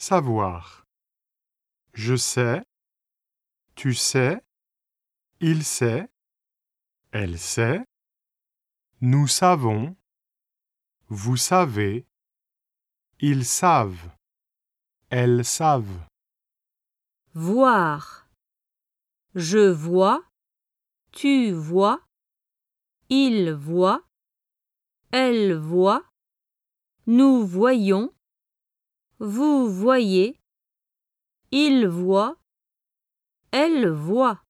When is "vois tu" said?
19.70-21.52